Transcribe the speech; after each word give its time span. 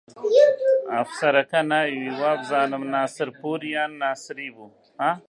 ئەفسەرەکە 0.95 1.61
ناوی 1.71 2.09
وابزانم 2.19 2.83
ناسرپوور 2.93 3.61
یان 3.75 3.91
ناسری 4.03 4.49
بوو 4.55 4.67